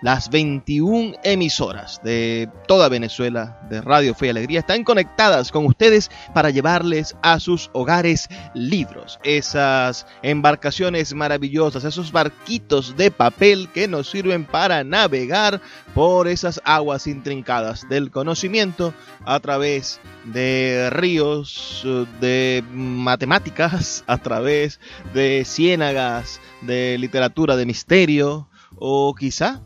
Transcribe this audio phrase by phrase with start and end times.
[0.00, 6.10] las 21 emisoras de toda Venezuela de Radio Fe y Alegría están conectadas con ustedes
[6.34, 14.10] para llevarles a sus hogares libros, esas embarcaciones maravillosas, esos barquitos de papel que nos
[14.10, 15.60] sirven para navegar
[15.94, 21.84] por esas aguas intrincadas del conocimiento a través de ríos,
[22.20, 24.78] de matemáticas, a través
[25.12, 29.62] de ciénagas, de literatura de misterio o quizá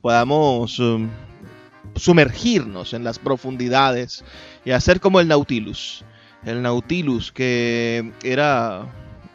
[0.00, 1.08] podamos um,
[1.94, 4.24] sumergirnos en las profundidades
[4.64, 6.04] y hacer como el Nautilus.
[6.44, 8.86] El Nautilus que era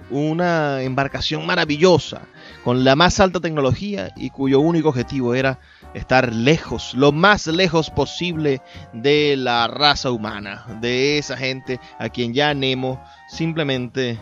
[0.09, 2.21] una embarcación maravillosa
[2.63, 5.59] con la más alta tecnología y cuyo único objetivo era
[5.93, 8.61] estar lejos, lo más lejos posible
[8.93, 14.19] de la raza humana, de esa gente a quien ya Nemo simplemente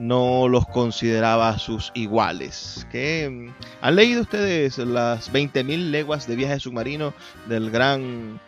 [0.00, 2.86] no los consideraba sus iguales.
[2.90, 3.52] ¿Qué?
[3.82, 7.12] ¿Han leído ustedes las 20.000 leguas de viaje submarino
[7.46, 8.40] del gran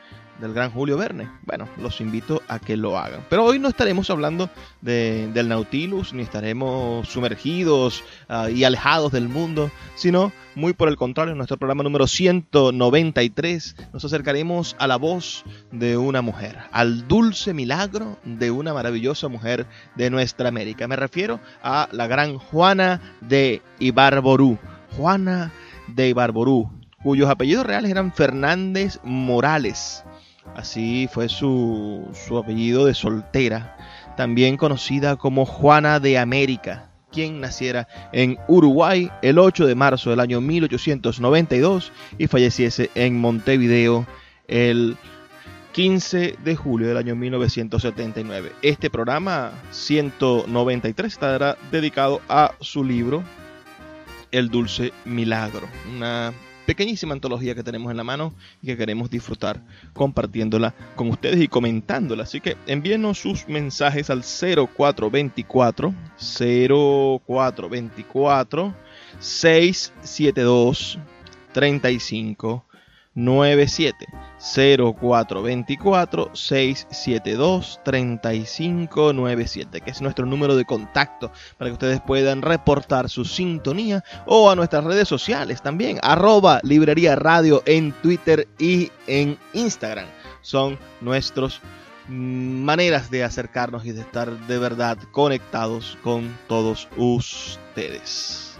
[0.43, 1.31] del gran Julio Verne.
[1.45, 3.25] Bueno, los invito a que lo hagan.
[3.31, 9.71] Pero hoy no estaremos hablando del Nautilus, ni estaremos sumergidos ah, y alejados del mundo,
[9.95, 15.45] sino muy por el contrario, en nuestro programa número 193 nos acercaremos a la voz
[15.71, 20.89] de una mujer, al dulce milagro de una maravillosa mujer de nuestra América.
[20.89, 24.59] Me refiero a la gran Juana de Ibarború.
[24.97, 25.53] Juana
[25.87, 26.69] de Ibarború,
[27.03, 30.05] cuyos apellidos reales eran Fernández Morales
[30.55, 32.09] Así fue su,
[32.39, 33.77] apellido de soltera,
[34.17, 40.21] también conocida como Juana de América, quien naciera en Uruguay el 8 de marzo del
[40.21, 44.07] año 1892 y falleciese en Montevideo
[44.49, 44.97] el
[45.73, 48.53] 15 de julio del año 1979.
[48.61, 53.23] Este programa 193 estará dedicado a su libro
[54.31, 56.35] El Dulce Milagro, una
[56.73, 59.61] pequeñísima antología que tenemos en la mano y que queremos disfrutar
[59.93, 62.23] compartiéndola con ustedes y comentándola.
[62.23, 68.75] Así que envíenos sus mensajes al 0424 0424
[69.21, 70.99] 672
[71.53, 72.65] 35
[73.15, 74.07] 97
[74.39, 83.25] 0424 672 3597, que es nuestro número de contacto para que ustedes puedan reportar su
[83.25, 90.07] sintonía o a nuestras redes sociales también, arroba librería radio en Twitter y en Instagram.
[90.41, 91.61] Son nuestros
[92.09, 98.52] maneras de acercarnos y de estar de verdad conectados con todos ustedes.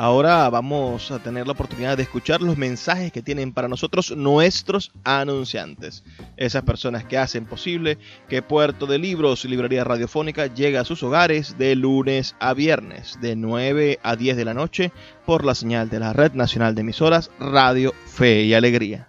[0.00, 4.92] Ahora vamos a tener la oportunidad de escuchar los mensajes que tienen para nosotros nuestros
[5.02, 6.04] anunciantes.
[6.36, 7.98] Esas personas que hacen posible
[8.28, 13.34] que Puerto de Libros Librería Radiofónica llegue a sus hogares de lunes a viernes, de
[13.34, 14.92] 9 a 10 de la noche,
[15.26, 19.08] por la señal de la Red Nacional de Emisoras Radio Fe y Alegría.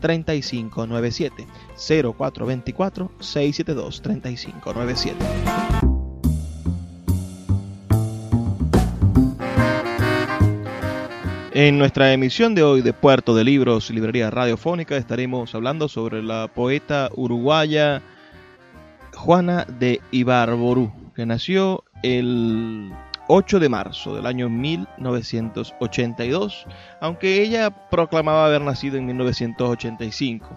[0.00, 1.46] 3597
[1.76, 5.86] 0424 672 3597
[11.58, 16.48] En nuestra emisión de hoy de Puerto de Libros, Librería Radiofónica, estaremos hablando sobre la
[16.48, 18.02] poeta uruguaya
[19.14, 22.92] Juana de Ibarború, que nació el
[23.28, 26.66] 8 de marzo del año 1982,
[27.00, 30.48] aunque ella proclamaba haber nacido en 1985.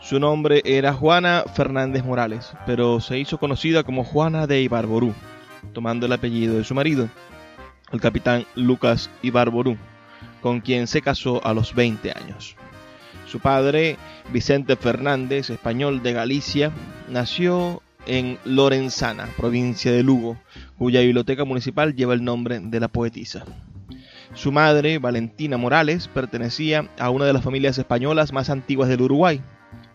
[0.00, 5.14] Su nombre era Juana Fernández Morales, pero se hizo conocida como Juana de Ibarború,
[5.72, 7.08] tomando el apellido de su marido,
[7.92, 9.76] el capitán Lucas Ibarború
[10.42, 12.56] con quien se casó a los 20 años.
[13.26, 13.96] Su padre,
[14.30, 16.72] Vicente Fernández, español de Galicia,
[17.08, 20.36] nació en Lorenzana, provincia de Lugo,
[20.78, 23.44] cuya biblioteca municipal lleva el nombre de la poetisa.
[24.34, 29.42] Su madre, Valentina Morales, pertenecía a una de las familias españolas más antiguas del Uruguay.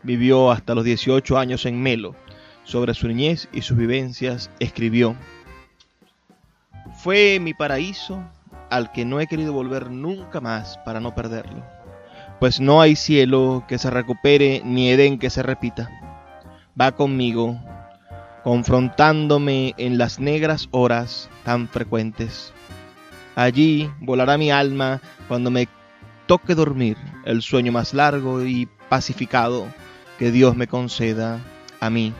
[0.03, 2.15] Vivió hasta los 18 años en Melo.
[2.63, 5.15] Sobre su niñez y sus vivencias escribió,
[7.01, 8.23] Fue mi paraíso
[8.69, 11.63] al que no he querido volver nunca más para no perderlo.
[12.39, 15.89] Pues no hay cielo que se recupere ni Edén que se repita.
[16.79, 17.59] Va conmigo,
[18.47, 22.53] confrontándome en las negras horas tan frecuentes.
[23.35, 25.67] Allí volará mi alma cuando me
[26.27, 26.95] toque dormir
[27.25, 29.67] el sueño más largo y pacificado
[30.17, 31.41] que Dios me conceda
[31.81, 32.13] a mí,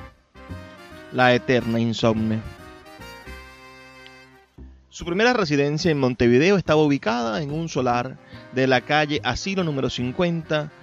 [1.13, 2.41] la eterna insomne.
[4.89, 8.17] Su primera residencia en Montevideo estaba ubicada en un solar
[8.51, 10.73] de la calle Asilo número 50,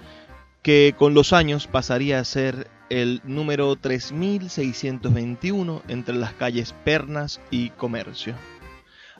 [0.63, 7.69] que con los años pasaría a ser el número 3621 entre las calles Pernas y
[7.71, 8.35] Comercio.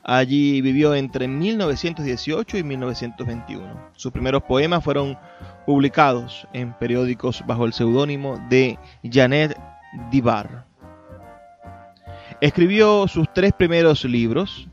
[0.08, 3.90] Allí vivió entre 1918 y 1921.
[3.96, 5.18] Sus primeros poemas fueron
[5.66, 9.58] publicados en periódicos bajo el seudónimo de Janet
[10.12, 10.64] Dibar.
[12.40, 14.68] Escribió sus tres primeros libros,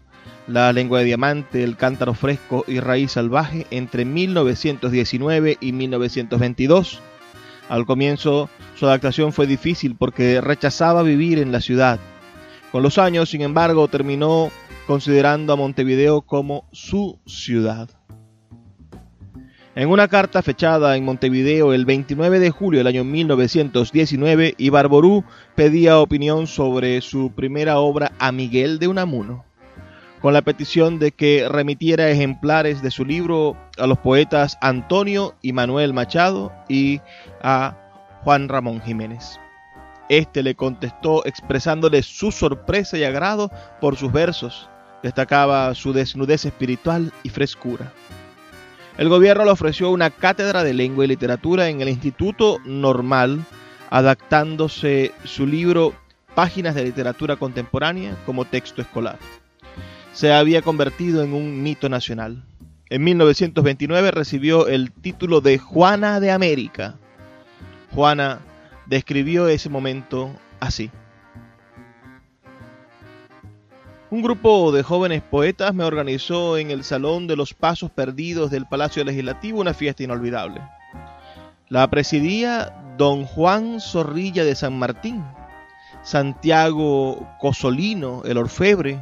[0.47, 7.01] la lengua de diamante, El cántaro fresco y Raíz salvaje entre 1919 y 1922.
[7.69, 11.99] Al comienzo su adaptación fue difícil porque rechazaba vivir en la ciudad.
[12.71, 14.51] Con los años, sin embargo, terminó
[14.87, 17.89] considerando a Montevideo como su ciudad.
[19.75, 25.23] En una carta fechada en Montevideo el 29 de julio del año 1919, Ibarború
[25.55, 29.45] pedía opinión sobre su primera obra A Miguel de Unamuno
[30.23, 35.51] con la petición de que remitiera ejemplares de su libro a los poetas Antonio y
[35.51, 37.01] Manuel Machado y
[37.41, 37.75] a
[38.23, 39.37] Juan Ramón Jiménez.
[40.07, 44.69] Este le contestó expresándole su sorpresa y agrado por sus versos.
[45.03, 47.91] Destacaba su desnudez espiritual y frescura.
[48.97, 53.43] El gobierno le ofreció una cátedra de lengua y literatura en el Instituto Normal,
[53.89, 55.93] adaptándose su libro
[56.33, 59.19] Páginas de Literatura Contemporánea como texto escolar
[60.13, 62.43] se había convertido en un mito nacional.
[62.89, 66.95] En 1929 recibió el título de Juana de América.
[67.93, 68.39] Juana
[68.85, 70.91] describió ese momento así.
[74.11, 78.67] Un grupo de jóvenes poetas me organizó en el Salón de los Pasos Perdidos del
[78.67, 80.61] Palacio Legislativo una fiesta inolvidable.
[81.67, 85.23] La presidía don Juan Zorrilla de San Martín,
[86.03, 89.01] Santiago Cosolino, el orfebre,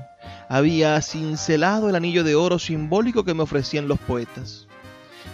[0.51, 4.67] había cincelado el anillo de oro simbólico que me ofrecían los poetas.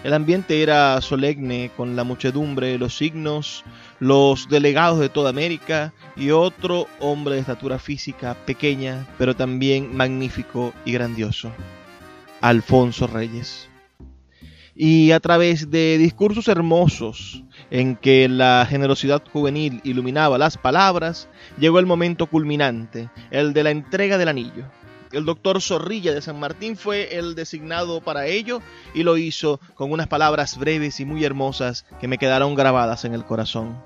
[0.04, 3.64] El ambiente era solemne, con la muchedumbre, los signos,
[4.00, 10.72] los delegados de toda América y otro hombre de estatura física pequeña, pero también magnífico
[10.86, 11.52] y grandioso,
[12.40, 13.70] Alfonso Reyes.
[14.76, 21.28] Y a través de discursos hermosos en que la generosidad juvenil iluminaba las palabras,
[21.60, 24.66] llegó el momento culminante, el de la entrega del anillo.
[25.12, 28.62] El doctor Zorrilla de San Martín fue el designado para ello
[28.94, 33.14] y lo hizo con unas palabras breves y muy hermosas que me quedaron grabadas en
[33.14, 33.82] el corazón.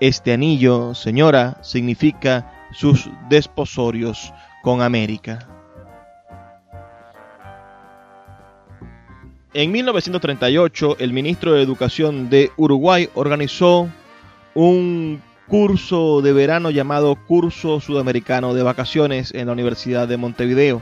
[0.00, 4.32] Este anillo, señora, significa sus desposorios
[4.62, 5.48] con América.
[9.52, 13.88] En 1938, el ministro de Educación de Uruguay organizó
[14.54, 20.80] un curso de verano llamado Curso Sudamericano de Vacaciones en la Universidad de Montevideo.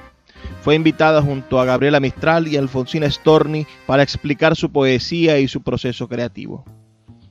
[0.61, 5.63] Fue invitada junto a Gabriela Mistral y Alfonsina Storni para explicar su poesía y su
[5.63, 6.67] proceso creativo.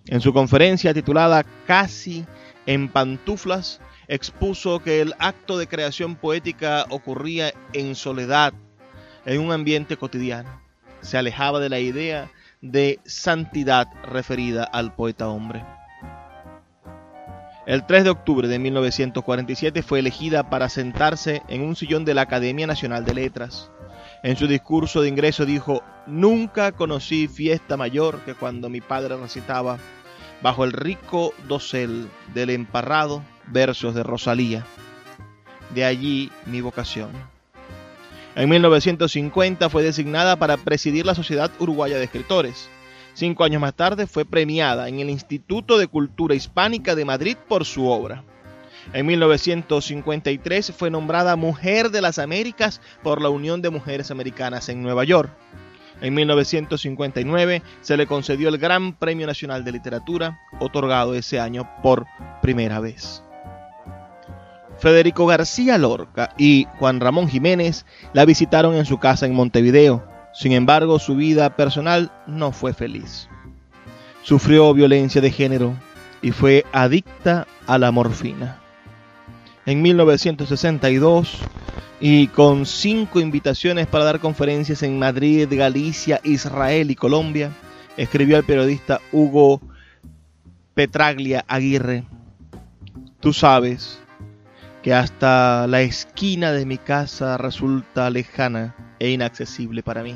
[0.08, 2.26] En su conferencia titulada Casi
[2.66, 8.52] en pantuflas, expuso que el acto de creación poética ocurría en soledad,
[9.28, 10.60] en un ambiente cotidiano.
[11.02, 15.77] Se alejaba de la idea de santidad referida al poeta hombre.
[17.68, 22.22] El 3 de octubre de 1947 fue elegida para sentarse en un sillón de la
[22.22, 23.72] Academia Nacional de Letras.
[24.24, 29.80] En su discurso de ingreso dijo, Nunca conocí fiesta mayor que cuando mi padre recitaba
[30.42, 34.66] bajo el rico dosel del emparrado versos de Rosalía.
[35.76, 37.10] De allí mi vocación.
[38.36, 42.70] En 1950 fue designada para presidir la Sociedad Uruguaya de Escritores.
[43.18, 47.66] Cinco años más tarde fue premiada en el Instituto de Cultura Hispánica de Madrid por
[47.66, 48.24] su obra.
[48.94, 54.84] En 1953 fue nombrada Mujer de las Américas por la Unión de Mujeres Americanas en
[54.84, 55.32] Nueva York.
[56.00, 62.06] En 1959 se le concedió el Gran Premio Nacional de Literatura, otorgado ese año por
[62.44, 63.24] primera vez.
[64.78, 70.17] Federico García Lorca y Juan Ramón Jiménez la visitaron en su casa en Montevideo.
[70.38, 73.28] Sin embargo, su vida personal no fue feliz.
[74.22, 75.74] Sufrió violencia de género
[76.22, 78.60] y fue adicta a la morfina.
[79.66, 81.40] En 1962,
[82.00, 87.50] y con cinco invitaciones para dar conferencias en Madrid, Galicia, Israel y Colombia,
[87.98, 89.60] escribió al periodista Hugo
[90.76, 92.04] Petraglia Aguirre,
[93.20, 94.00] tú sabes
[94.84, 100.16] que hasta la esquina de mi casa resulta lejana e inaccesible para mí.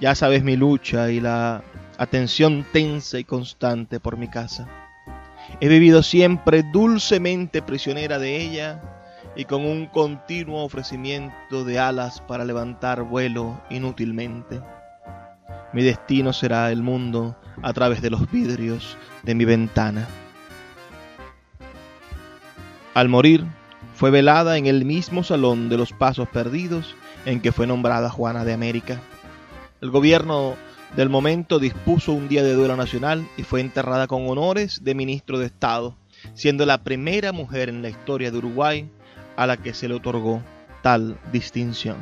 [0.00, 1.62] Ya sabes mi lucha y la
[1.98, 4.68] atención tensa y constante por mi casa.
[5.60, 8.82] He vivido siempre dulcemente prisionera de ella
[9.36, 14.60] y con un continuo ofrecimiento de alas para levantar vuelo inútilmente.
[15.72, 20.06] Mi destino será el mundo a través de los vidrios de mi ventana.
[22.94, 23.44] Al morir,
[23.94, 26.94] fue velada en el mismo salón de los Pasos Perdidos
[27.26, 29.00] en que fue nombrada Juana de América.
[29.80, 30.54] El gobierno
[30.96, 35.38] del momento dispuso un día de duelo nacional y fue enterrada con honores de ministro
[35.38, 35.96] de Estado,
[36.34, 38.88] siendo la primera mujer en la historia de Uruguay
[39.36, 40.42] a la que se le otorgó
[40.82, 41.96] tal distinción.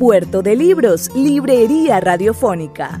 [0.00, 3.00] Puerto de Libros, Librería Radiofónica,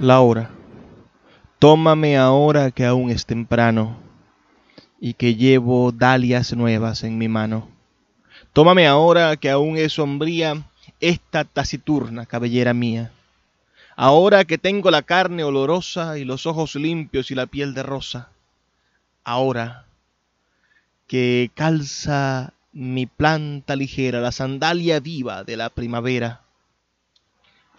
[0.00, 0.50] La hora.
[1.58, 3.98] Tómame ahora que aún es temprano
[4.98, 7.68] y que llevo dalias nuevas en mi mano.
[8.54, 10.62] Tómame ahora que aún es sombría
[11.00, 13.12] esta taciturna cabellera mía.
[13.94, 18.30] Ahora que tengo la carne olorosa y los ojos limpios y la piel de rosa.
[19.22, 19.84] Ahora
[21.06, 26.40] que calza mi planta ligera la sandalia viva de la primavera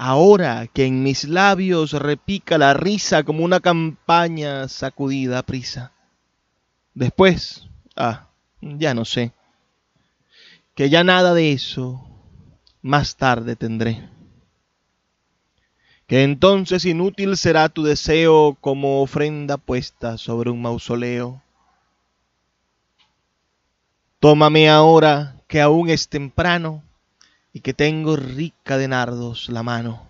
[0.03, 5.91] ahora que en mis labios repica la risa como una campaña sacudida a prisa.
[6.95, 8.27] Después, ah,
[8.61, 9.31] ya no sé,
[10.73, 12.03] que ya nada de eso
[12.81, 14.09] más tarde tendré.
[16.07, 21.43] Que entonces inútil será tu deseo como ofrenda puesta sobre un mausoleo.
[24.19, 26.81] Tómame ahora que aún es temprano
[27.53, 30.07] y que tengo rica de nardos la mano,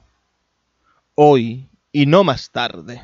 [1.16, 3.02] hoy y no más tarde,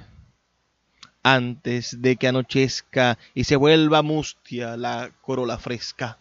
[1.23, 6.17] antes de que anochezca y se vuelva mustia la corola fresca.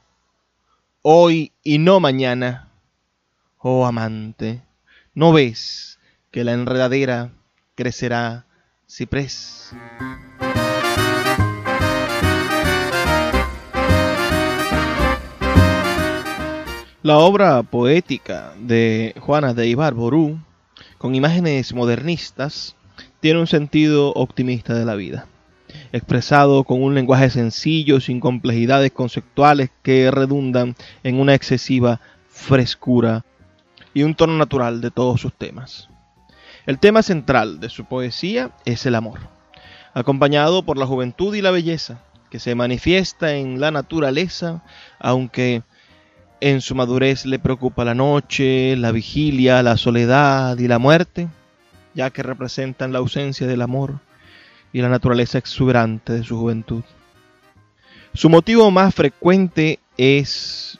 [1.02, 2.72] hoy y no mañana.
[3.58, 4.62] Oh amante,
[5.14, 6.00] ¿no ves
[6.32, 7.30] que la enredadera
[7.76, 8.46] crecerá
[8.88, 9.72] ciprés?
[17.06, 20.40] La obra poética de Juana de Ibarború,
[20.98, 22.74] con imágenes modernistas,
[23.20, 25.28] tiene un sentido optimista de la vida,
[25.92, 33.24] expresado con un lenguaje sencillo, sin complejidades conceptuales que redundan en una excesiva frescura
[33.94, 35.88] y un tono natural de todos sus temas.
[36.66, 39.20] El tema central de su poesía es el amor,
[39.94, 44.64] acompañado por la juventud y la belleza, que se manifiesta en la naturaleza,
[44.98, 45.62] aunque
[46.40, 51.28] en su madurez le preocupa la noche, la vigilia, la soledad y la muerte,
[51.94, 54.00] ya que representan la ausencia del amor
[54.72, 56.82] y la naturaleza exuberante de su juventud.
[58.12, 60.78] Su motivo más frecuente es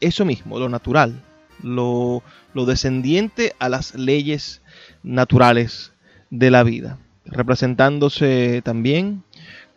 [0.00, 1.22] eso mismo, lo natural,
[1.62, 2.22] lo,
[2.54, 4.62] lo descendiente a las leyes
[5.02, 5.92] naturales
[6.30, 9.24] de la vida, representándose también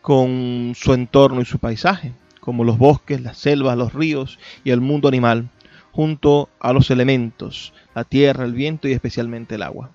[0.01, 2.13] con su entorno y su paisaje
[2.45, 5.49] como los bosques, las selvas, los ríos y el mundo animal,
[5.91, 9.91] junto a los elementos, la tierra, el viento y especialmente el agua.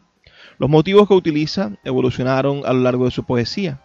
[0.58, 3.80] Los motivos que utiliza evolucionaron a lo largo de su poesía.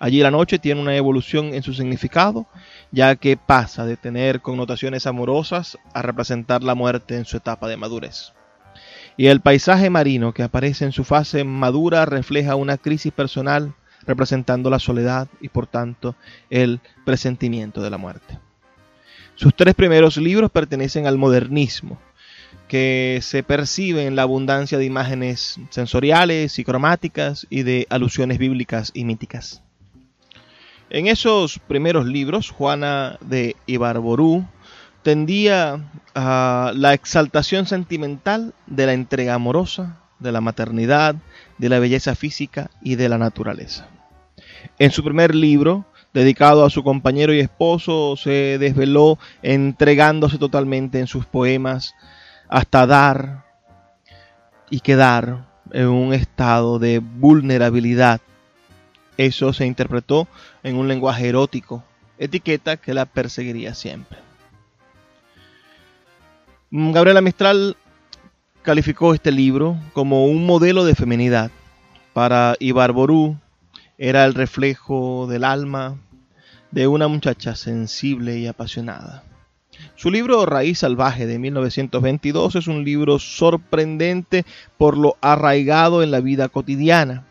[0.00, 2.46] Allí la noche tiene una evolución en su significado,
[2.90, 7.76] ya que pasa de tener connotaciones amorosas a representar la muerte en su etapa de
[7.76, 8.32] madurez.
[9.16, 13.74] Y el paisaje marino que aparece en su fase madura refleja una crisis personal
[14.08, 16.16] representando la soledad y por tanto
[16.50, 18.38] el presentimiento de la muerte.
[19.36, 22.00] Sus tres primeros libros pertenecen al modernismo,
[22.66, 28.90] que se percibe en la abundancia de imágenes sensoriales y cromáticas y de alusiones bíblicas
[28.94, 29.62] y míticas.
[30.90, 34.46] En esos primeros libros, Juana de Ibarború
[35.02, 35.84] tendía
[36.14, 41.14] a la exaltación sentimental de la entrega amorosa, de la maternidad,
[41.58, 43.86] de la belleza física y de la naturaleza.
[44.78, 51.06] En su primer libro, dedicado a su compañero y esposo, se desveló entregándose totalmente en
[51.06, 51.94] sus poemas
[52.48, 53.44] hasta dar
[54.70, 58.20] y quedar en un estado de vulnerabilidad.
[59.16, 60.28] Eso se interpretó
[60.62, 61.82] en un lenguaje erótico,
[62.18, 64.18] etiqueta que la perseguiría siempre.
[66.70, 67.76] Gabriela Mistral
[68.62, 71.50] calificó este libro como un modelo de feminidad.
[72.12, 73.38] Para Ibarború,
[73.98, 75.98] era el reflejo del alma
[76.70, 79.24] de una muchacha sensible y apasionada.
[79.96, 84.44] Su libro Raíz Salvaje de 1922 es un libro sorprendente
[84.76, 87.26] por lo arraigado en la vida cotidiana.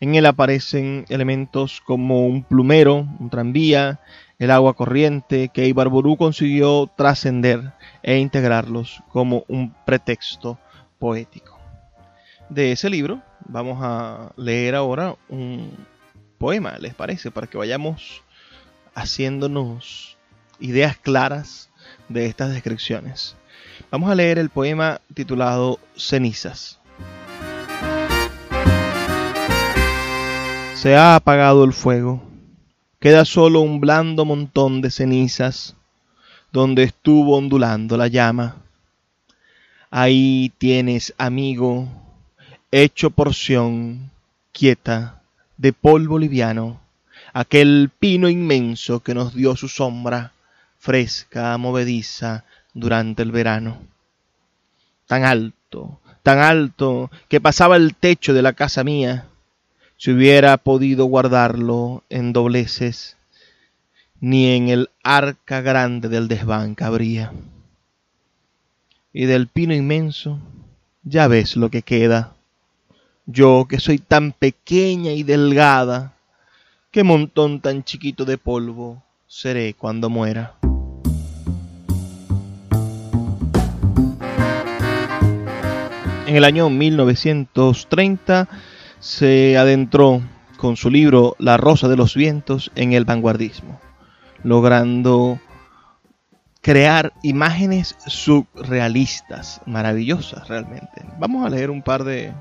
[0.00, 4.00] En él aparecen elementos como un plumero, un tranvía,
[4.38, 10.58] el agua corriente, que Ibarború consiguió trascender e integrarlos como un pretexto
[10.98, 11.58] poético.
[12.48, 15.70] De ese libro vamos a leer ahora un,
[16.40, 17.30] poema, ¿les parece?
[17.30, 18.22] Para que vayamos
[18.94, 20.16] haciéndonos
[20.58, 21.68] ideas claras
[22.08, 23.36] de estas descripciones.
[23.90, 26.80] Vamos a leer el poema titulado Cenizas.
[30.74, 32.22] Se ha apagado el fuego,
[33.00, 35.76] queda solo un blando montón de cenizas
[36.52, 38.56] donde estuvo ondulando la llama.
[39.90, 41.86] Ahí tienes, amigo,
[42.70, 44.10] hecho porción
[44.52, 45.19] quieta
[45.60, 46.80] de polvo liviano,
[47.34, 50.32] aquel pino inmenso que nos dio su sombra
[50.78, 53.76] fresca, movediza durante el verano.
[55.06, 59.26] Tan alto, tan alto, que pasaba el techo de la casa mía,
[59.98, 63.18] si hubiera podido guardarlo en dobleces,
[64.18, 67.32] ni en el arca grande del desván cabría.
[69.12, 70.40] Y del pino inmenso,
[71.02, 72.32] ya ves lo que queda
[73.32, 76.14] yo que soy tan pequeña y delgada,
[76.90, 80.56] qué montón tan chiquito de polvo seré cuando muera.
[86.26, 88.48] En el año 1930
[89.00, 90.22] se adentró
[90.56, 93.80] con su libro La Rosa de los Vientos en el vanguardismo,
[94.44, 95.40] logrando
[96.60, 101.04] crear imágenes surrealistas, maravillosas realmente.
[101.18, 102.32] Vamos a leer un par de,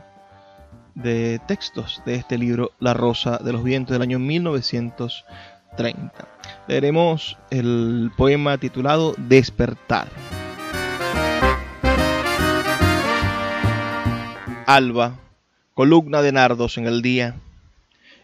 [1.02, 6.28] de textos de este libro La Rosa de los Vientos del año 1930.
[6.68, 10.10] Leeremos el poema titulado Despertar.
[14.66, 15.20] Alba,
[15.74, 17.36] columna de nardos en el día.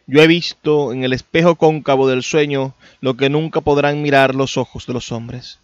[0.07, 4.57] Yo he visto en el espejo cóncavo del sueño lo que nunca podrán mirar los
[4.57, 5.59] ojos de los hombres.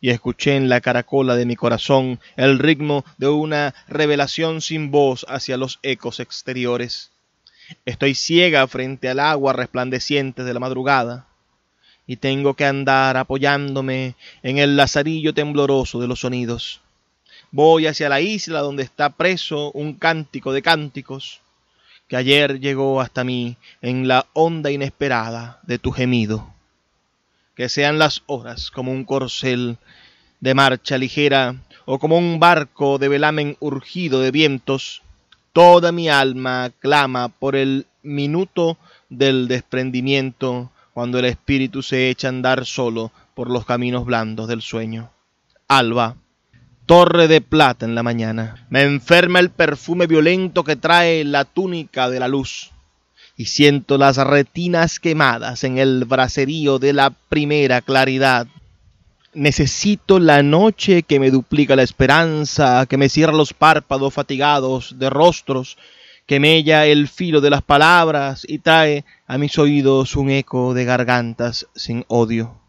[0.00, 5.26] Y escuché en la caracola de mi corazón el ritmo de una revelación sin voz
[5.28, 7.10] hacia los ecos exteriores.
[7.84, 11.26] Estoy ciega frente al agua resplandeciente de la madrugada
[12.06, 16.80] y tengo que andar apoyándome en el lazarillo tembloroso de los sonidos.
[17.50, 21.40] Voy hacia la isla donde está preso un cántico de cánticos
[22.06, 26.54] que ayer llegó hasta mí en la onda inesperada de tu gemido
[27.58, 29.78] que sean las horas como un corcel
[30.38, 35.02] de marcha ligera o como un barco de velamen urgido de vientos,
[35.52, 42.30] toda mi alma clama por el minuto del desprendimiento cuando el espíritu se echa a
[42.30, 45.10] andar solo por los caminos blandos del sueño.
[45.66, 46.14] Alba,
[46.86, 52.08] torre de plata en la mañana, me enferma el perfume violento que trae la túnica
[52.08, 52.70] de la luz
[53.38, 58.48] y siento las retinas quemadas en el bracerío de la primera claridad.
[59.32, 65.08] Necesito la noche que me duplica la esperanza, que me cierra los párpados fatigados de
[65.08, 65.78] rostros,
[66.26, 70.84] que mella el filo de las palabras y trae a mis oídos un eco de
[70.84, 72.60] gargantas sin odio.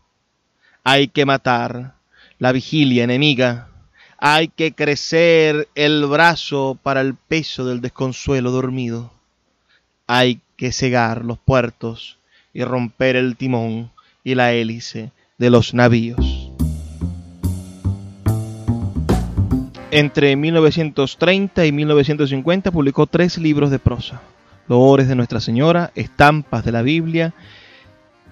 [0.83, 1.95] Hay que matar
[2.37, 3.69] la vigilia enemiga,
[4.19, 9.11] hay que crecer el brazo para el peso del desconsuelo dormido.
[10.05, 12.17] Hay que cegar los puertos
[12.53, 13.91] y romper el timón
[14.25, 16.51] y la hélice de los navíos.
[19.89, 24.21] Entre 1930 y 1950 publicó tres libros de prosa.
[24.67, 27.33] Loores de Nuestra Señora, Estampas de la Biblia,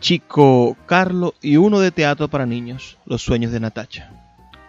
[0.02, 4.12] Chico Carlo y uno de teatro para niños, Los Sueños de Natacha.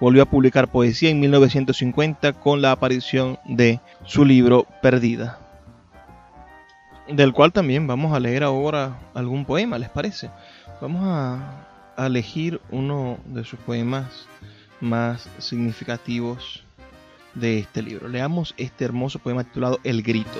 [0.01, 5.41] Volvió a publicar poesía en 1950 con la aparición de su libro Perdida
[7.09, 10.31] del cual también vamos a leer ahora algún poema, ¿les parece?
[10.81, 11.65] Vamos a,
[11.99, 14.29] elegir uno de sus poemas
[14.81, 16.63] más significativos
[17.35, 18.09] de este libro.
[18.09, 20.39] Leamos este hermoso poema titulado El Grito.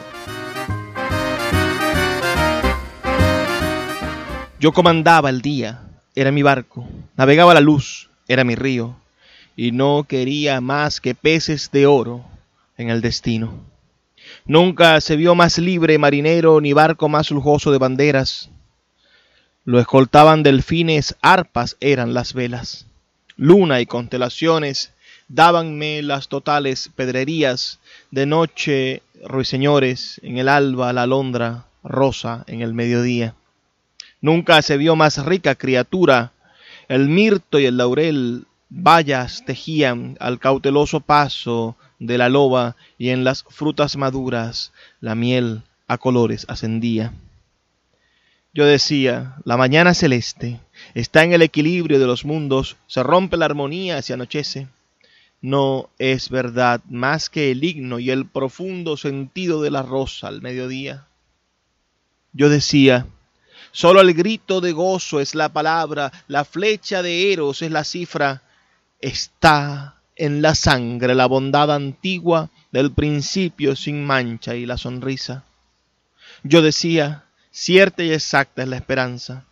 [4.61, 5.83] Yo comandaba el día,
[6.15, 8.95] era mi barco, navegaba la luz, era mi río,
[9.57, 12.25] y no quería más que peces de oro
[12.77, 13.53] en el destino.
[14.49, 18.51] Nunca se vio más libre marinero ni barco más lujoso de banderas.
[19.65, 22.87] Lo escoltaban delfines, arpas eran las velas.
[23.37, 24.93] Luna y constelaciones
[25.29, 27.79] dábanme las totales pedrerías.
[28.11, 33.35] De noche, ruiseñores, en el alba la alondra, rosa en el mediodía.
[34.21, 36.33] Nunca se vio más rica criatura.
[36.89, 43.25] El mirto y el laurel vallas tejían al cauteloso paso de la loba y en
[43.25, 47.13] las frutas maduras la miel a colores ascendía.
[48.55, 50.61] Yo decía, la mañana celeste
[50.95, 54.69] está en el equilibrio de los mundos, se rompe la armonía, se anochece.
[55.41, 60.43] No es verdad más que el himno y el profundo sentido de la rosa al
[60.43, 61.07] mediodía.
[62.33, 63.07] Yo decía,
[63.71, 68.43] solo el grito de gozo es la palabra, la flecha de Eros es la cifra,
[69.01, 75.45] está en la sangre la bondad antigua del principio sin mancha y la sonrisa.
[76.43, 79.45] Yo decía, cierta y exacta es la esperanza.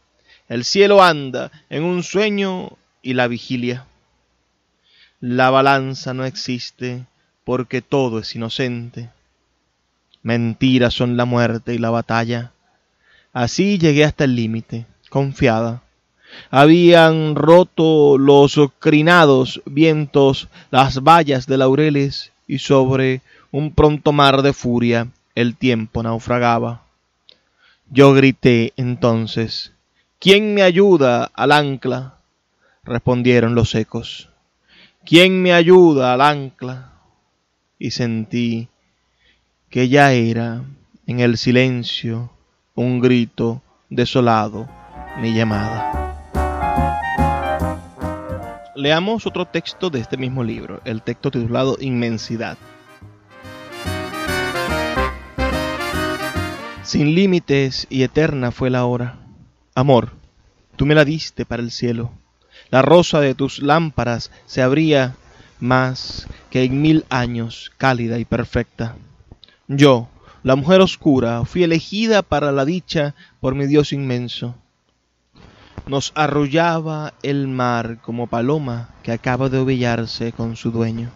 [0.49, 3.87] El cielo anda en un sueño y la vigilia.
[5.21, 7.07] La balanza no existe
[7.45, 9.11] porque todo es inocente.
[10.23, 12.53] Mentiras son la muerte y la batalla.
[13.33, 15.83] Así llegué hasta el límite, confiada,
[16.51, 24.53] habían roto los crinados vientos las vallas de laureles y sobre un pronto mar de
[24.53, 26.83] furia el tiempo naufragaba.
[27.91, 29.73] Yo grité entonces,
[30.19, 32.17] ¿quién me ayuda al ancla?
[32.87, 34.31] respondieron los ecos.
[35.05, 36.93] ¿Quién me ayuda al ancla?
[37.79, 38.69] Y sentí
[39.69, 40.65] que ya era
[41.07, 42.31] en el silencio
[42.75, 44.69] un grito desolado
[45.21, 46.06] mi llamada.
[48.77, 52.59] Leamos otro texto de este mismo libro, el texto titulado Inmensidad.
[56.83, 59.17] Sin límites y eterna fue la hora.
[59.75, 60.13] Amor,
[60.77, 62.11] tú me la diste para el cielo.
[62.69, 65.17] La rosa de tus lámparas se abría
[65.59, 68.95] más que en mil años, cálida y perfecta.
[69.69, 70.11] Yo,
[70.43, 74.55] la mujer oscura, fui elegida para la dicha por mi Dios inmenso
[75.87, 81.11] nos arrullaba el mar como paloma que acaba de ovillarse con su dueño.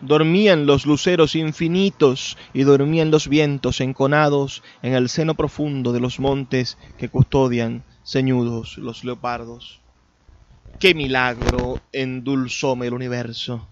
[0.00, 6.18] Dormían los luceros infinitos y dormían los vientos enconados en el seno profundo de los
[6.18, 9.80] montes que custodian ceñudos los leopardos.
[10.80, 13.68] qué milagro endulzóme el universo.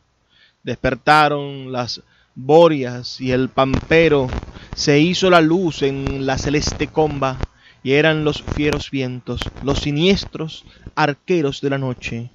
[0.63, 2.03] Despertaron las
[2.37, 4.29] borias y el pampero,
[4.75, 7.39] se hizo la luz en la celeste comba,
[7.83, 10.65] y eran los fieros vientos, los siniestros
[10.95, 12.31] arqueros de la noche,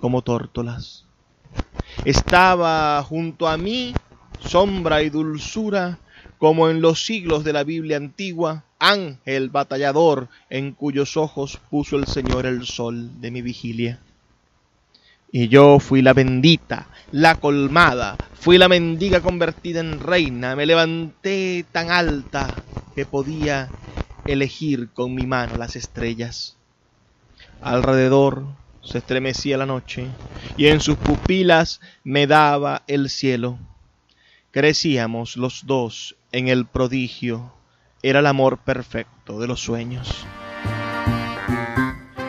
[0.00, 1.04] como tórtolas.
[2.04, 3.94] Estaba junto a mí
[4.40, 5.98] sombra y dulzura,
[6.38, 12.06] como en los siglos de la Biblia antigua, ángel batallador en cuyos ojos puso el
[12.06, 13.98] Señor el sol de mi vigilia.
[15.30, 21.66] Y yo fui la bendita, la colmada, fui la mendiga convertida en reina, me levanté
[21.70, 22.54] tan alta
[22.94, 23.68] que podía
[24.28, 26.56] elegir con mi mano las estrellas.
[27.60, 28.44] Alrededor
[28.82, 30.06] se estremecía la noche
[30.56, 33.58] y en sus pupilas me daba el cielo.
[34.50, 37.52] Crecíamos los dos en el prodigio,
[38.02, 40.26] era el amor perfecto de los sueños.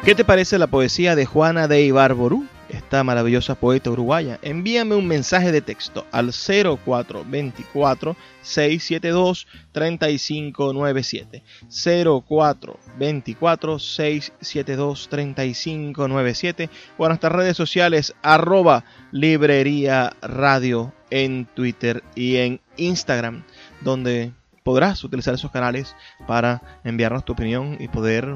[0.03, 2.45] ¿Qué te parece la poesía de Juana de Ibarború?
[2.89, 4.39] Esta maravillosa poeta uruguaya.
[4.41, 11.43] Envíame un mensaje de texto al 0424 672 3597.
[11.69, 22.59] 0424 672 3597 o a nuestras redes sociales arroba librería radio en Twitter y en
[22.77, 23.43] Instagram,
[23.81, 24.31] donde
[24.63, 28.35] podrás utilizar esos canales para enviarnos tu opinión y poder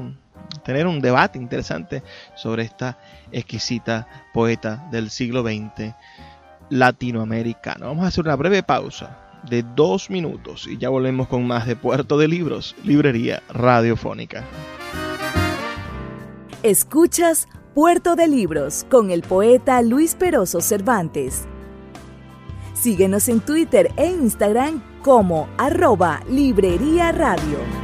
[0.64, 2.02] tener un debate interesante
[2.34, 2.98] sobre esta
[3.32, 5.94] exquisita poeta del siglo XX
[6.70, 7.86] latinoamericano.
[7.86, 9.18] Vamos a hacer una breve pausa
[9.48, 14.44] de dos minutos y ya volvemos con más de Puerto de Libros, Librería Radiofónica.
[16.62, 21.46] Escuchas Puerto de Libros con el poeta Luis Peroso Cervantes.
[22.72, 27.83] Síguenos en Twitter e Instagram como arroba Librería Radio.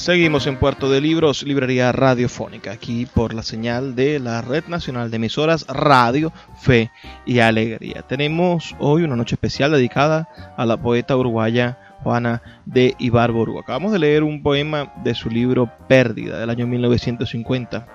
[0.00, 5.10] Seguimos en Puerto de Libros, Librería Radiofónica, aquí por la señal de la Red Nacional
[5.10, 6.90] de Emisoras Radio, Fe
[7.26, 8.00] y Alegría.
[8.08, 13.58] Tenemos hoy una noche especial dedicada a la poeta uruguaya Juana de Ibarboru.
[13.58, 17.86] Acabamos de leer un poema de su libro Pérdida del año 1950.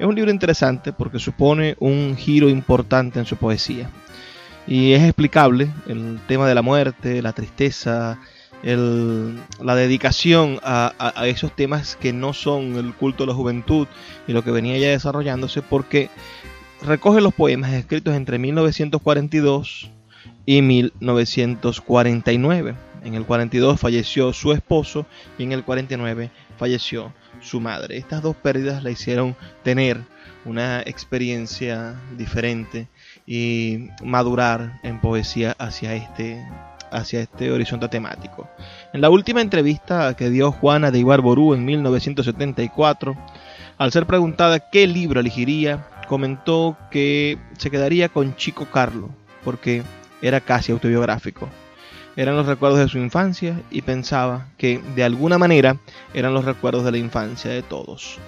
[0.00, 3.88] Es un libro interesante porque supone un giro importante en su poesía.
[4.66, 8.18] Y es explicable el tema de la muerte, la tristeza,
[8.62, 13.88] la dedicación a, esos temas que no son el culto de la juventud
[14.28, 16.10] y lo que venía ya desarrollándose porque
[16.82, 19.90] recoge los poemas escritos entre 1942
[20.46, 22.74] y 1949.
[23.04, 25.06] En el 42 falleció su esposo
[25.38, 27.96] y en el 49 falleció su madre.
[27.96, 30.00] Estas dos pérdidas la hicieron tener
[30.44, 32.88] una experiencia diferente
[33.26, 36.44] y madurar en poesía hacia este
[36.92, 38.48] hacia este horizonte temático.
[38.92, 43.16] En la última entrevista que dio Juana de Ibarború en 1974,
[43.78, 49.10] al ser preguntada qué libro elegiría, comentó que se quedaría con Chico Carlo,
[49.44, 49.82] porque
[50.20, 51.48] era casi autobiográfico.
[52.14, 55.78] Eran los recuerdos de su infancia y pensaba que de alguna manera
[56.12, 58.18] eran los recuerdos de la infancia de todos.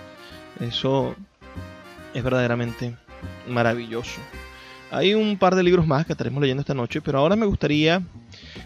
[0.60, 1.14] Eso
[2.14, 2.96] es verdaderamente
[3.46, 4.20] maravilloso.
[4.94, 8.00] Hay un par de libros más que estaremos leyendo esta noche, pero ahora me gustaría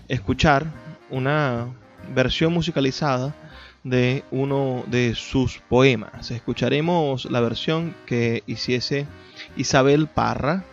[0.08, 0.66] escuchar
[1.08, 1.68] una
[2.14, 3.34] versión musicalizada
[3.82, 6.30] de uno de sus poemas.
[6.30, 9.06] Escucharemos la versión que hiciese
[9.56, 10.64] Isabel Parra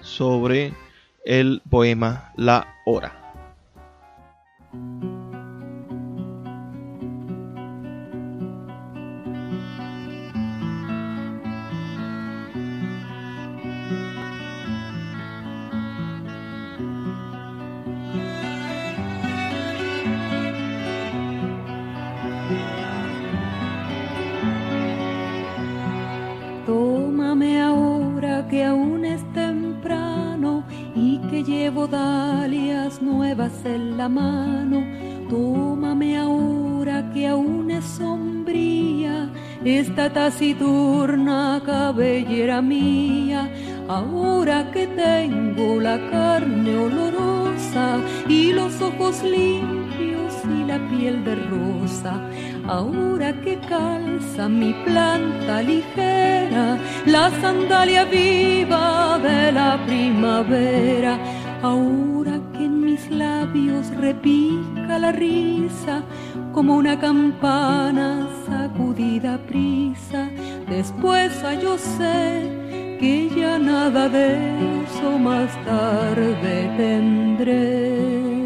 [0.00, 0.72] sobre
[1.24, 3.12] el poema La Hora.
[33.64, 34.84] En la mano.
[35.28, 39.30] Tómame ahora que aún es sombría
[39.64, 43.50] esta taciturna cabellera mía.
[43.88, 47.98] Ahora que tengo la carne olorosa
[48.28, 52.20] y los ojos limpios y la piel de rosa,
[52.66, 61.18] ahora que calza mi planta ligera la sandalia viva de la primavera,
[61.62, 62.23] ahora
[63.10, 66.02] labios repica la risa
[66.52, 70.28] como una campana sacudida prisa.
[70.68, 74.36] Después yo sé que ya nada de
[74.84, 78.43] eso más tarde tendré.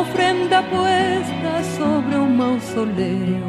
[0.00, 3.48] Ofrenda puesta sobre un mausoleo.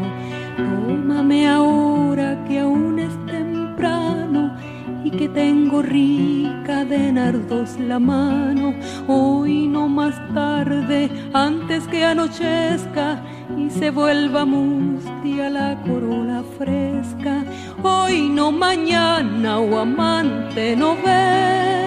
[0.58, 4.56] Tómame ahora que aún es temprano
[5.04, 8.74] y que tengo rica de nardos la mano.
[9.08, 13.22] Hoy no más tarde, antes que anochezca
[13.58, 17.44] y se vuelva mustia la corola fresca.
[17.84, 21.87] Hoy no mañana, o amante, no ves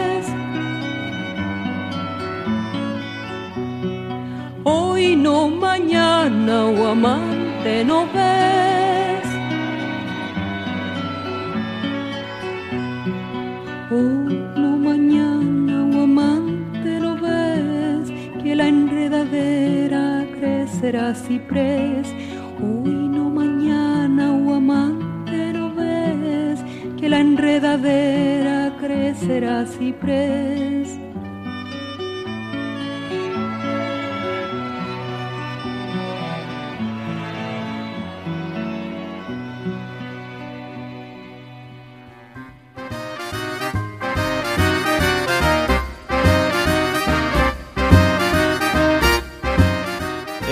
[4.71, 9.27] hoy no mañana o amante no ves.
[13.91, 22.07] Hoy no mañana o amante no ves, que la enredadera crecerá ciprés.
[22.63, 26.59] Hoy no mañana o amante no ves,
[26.99, 31.00] que la enredadera crecerá ciprés.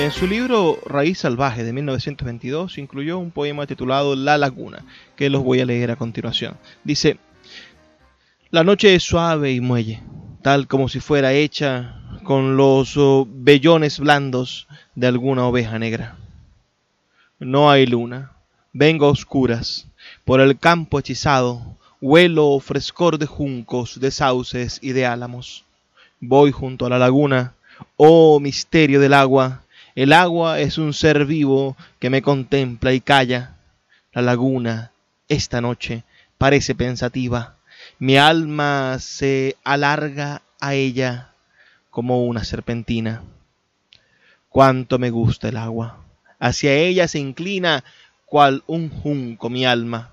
[0.08, 5.44] En su libro Raíz Salvaje de 1922 incluyó un poema titulado La Laguna, que los
[5.44, 6.56] voy a leer a continuación.
[6.82, 7.18] Dice,
[8.50, 10.02] La noche es suave y muelle,
[10.40, 16.16] tal como si fuera hecha con los vellones blandos de alguna oveja negra.
[17.38, 18.32] No hay luna,
[18.72, 19.88] vengo a oscuras,
[20.24, 25.66] por el campo hechizado, huelo frescor de juncos, de sauces y de álamos.
[26.18, 27.52] Voy junto a la laguna,
[27.98, 29.64] oh misterio del agua,
[29.98, 33.56] el agua es un ser vivo que me contempla y calla.
[34.12, 34.92] La laguna,
[35.26, 36.04] esta noche,
[36.38, 37.56] parece pensativa.
[37.98, 41.32] Mi alma se alarga a ella
[41.90, 43.24] como una serpentina.
[44.48, 45.98] Cuánto me gusta el agua.
[46.38, 47.82] Hacia ella se inclina
[48.24, 50.12] cual un junco mi alma.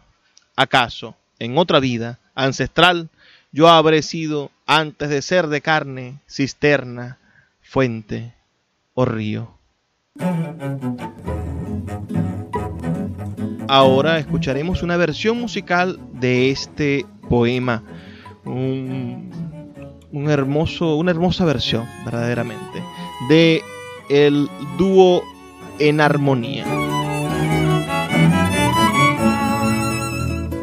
[0.56, 3.10] ¿Acaso, en otra vida ancestral,
[3.52, 7.20] yo habré sido, antes de ser de carne, cisterna,
[7.62, 8.34] fuente
[8.96, 9.56] o río?
[13.68, 17.84] Ahora escucharemos una versión musical de este poema.
[18.46, 19.32] Un,
[20.30, 22.84] hermoso, una hermosa versión, verdaderamente,
[23.28, 23.62] de
[24.10, 24.48] el
[24.78, 25.24] dúo
[25.80, 26.66] en armonía.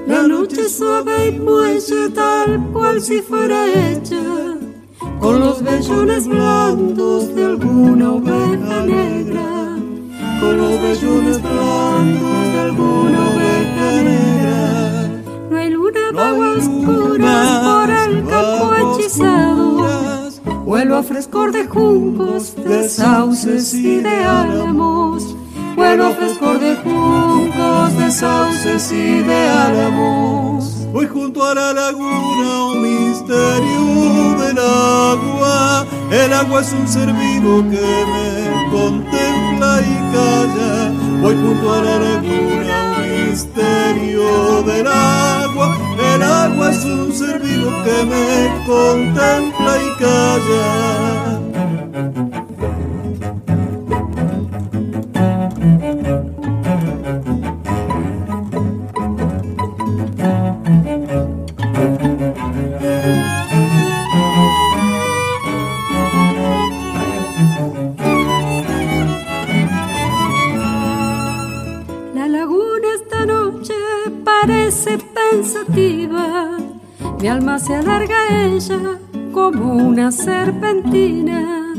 [0.07, 4.53] La noche suave y muelle tal cual si fuera hecha
[5.23, 9.77] con los vellones blandos de alguna oveja negra,
[10.41, 15.11] con los vellones blandos de alguna oveja negra.
[15.49, 20.31] No hay luna bajo oscuras por el campo hechizado,
[20.65, 25.37] vuelo a frescor de juncos, de sauces y de álamos.
[25.77, 30.52] Vuelo a frescor de juncos, de sauces y de álamos.
[30.92, 35.87] Voy junto a la laguna, un misterio del agua.
[36.11, 40.92] El agua es un ser vivo que me contempla y calla.
[41.22, 45.78] Voy junto a la laguna, un misterio del agua.
[46.14, 51.33] El agua es un ser vivo que me contempla y calla.
[77.18, 78.78] Mi alma se alarga a ella
[79.32, 81.74] como una serpentina.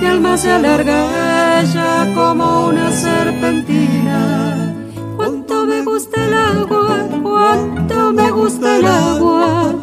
[0.00, 4.74] Mi alma se alarga a ella como una serpentina.
[5.16, 9.74] Cuánto me gusta el agua, cuánto me gusta el agua.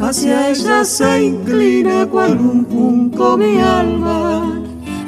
[0.00, 4.62] Hacia ella se inclina cual un junco mi alma.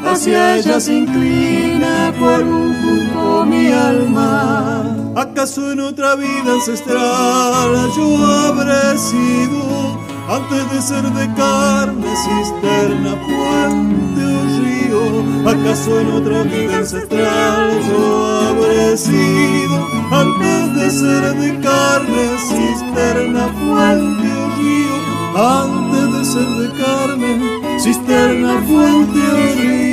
[0.05, 5.04] Hacia ella se inclina cual un junco mi alma.
[5.17, 14.25] ¿Acaso en otra vida ancestral yo habré sido antes de ser de carne, cisterna, fuente
[14.25, 15.03] o río.
[15.49, 24.29] ¿Acaso en otra vida ancestral yo habré sido antes de ser de carne, cisterna, fuente
[24.33, 24.97] o río?
[25.37, 27.31] Antes de ser de carne,
[27.79, 29.85] cisterna, fuente o río.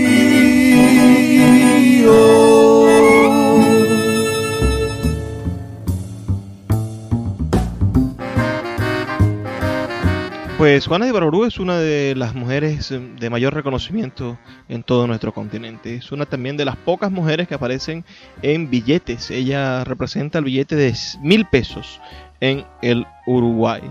[10.62, 14.38] Pues Juana de Barbarú es una de las mujeres eh, de mayor reconocimiento
[14.70, 15.96] en todo nuestro continente.
[15.96, 18.06] Es una también de las pocas mujeres que aparecen
[18.44, 19.32] en billetes.
[19.32, 22.00] Ella representa el billete de mil pesos
[22.42, 23.82] en el Uruguay.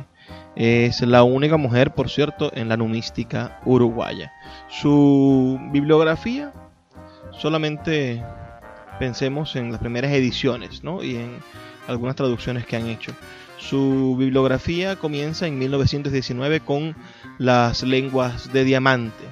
[0.55, 4.31] Es la única mujer, por cierto, en la numística uruguaya.
[4.68, 6.53] Su bibliografía,
[7.33, 8.23] solamente
[9.01, 11.03] pensemos en las primeras ediciones ¿no?
[11.03, 11.33] y en
[11.89, 13.12] algunas traducciones que han hecho.
[13.61, 16.97] Su bibliografía comienza en 1919 con
[17.39, 19.25] las lenguas de diamante.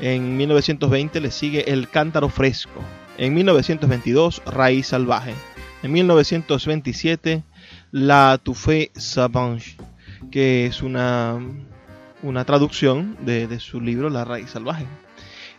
[0.00, 2.82] En 1920 le sigue El cántaro fresco.
[3.18, 5.34] En 1922 Raíz salvaje.
[5.82, 7.42] En 1927
[7.92, 9.76] La Touffée Savange,
[10.32, 11.38] que es una,
[12.22, 14.86] una traducción de, de su libro La Raíz salvaje.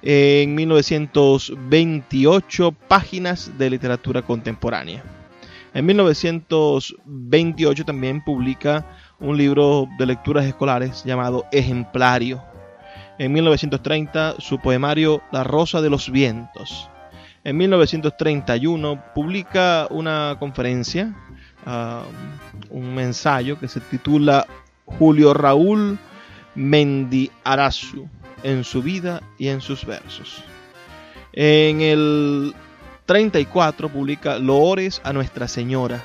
[0.01, 5.03] En 1928 Páginas de literatura contemporánea.
[5.73, 8.85] En 1928 también publica
[9.19, 12.43] un libro de lecturas escolares llamado Ejemplario.
[13.17, 16.89] En 1930 su poemario La Rosa de los Vientos.
[17.43, 21.15] En 1931 publica una conferencia,
[21.65, 22.03] uh,
[22.69, 24.45] un ensayo que se titula
[24.85, 25.97] Julio Raúl
[26.53, 28.07] Mendi Arazu
[28.43, 30.43] en su vida y en sus versos.
[31.33, 32.53] En el
[33.05, 36.03] 34 publica Loores a Nuestra Señora.